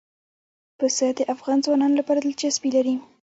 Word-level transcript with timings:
پسه 0.77 1.07
د 1.17 1.19
افغان 1.33 1.57
ځوانانو 1.65 1.99
لپاره 1.99 2.19
دلچسپي 2.21 2.69
لري. 2.75 2.95